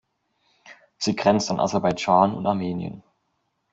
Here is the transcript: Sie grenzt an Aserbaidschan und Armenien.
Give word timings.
Sie 0.97 1.15
grenzt 1.15 1.51
an 1.51 1.59
Aserbaidschan 1.59 2.33
und 2.33 2.47
Armenien. 2.47 3.03